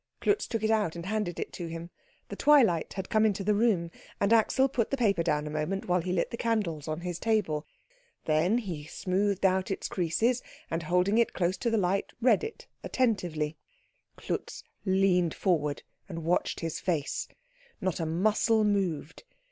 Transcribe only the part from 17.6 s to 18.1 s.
Not a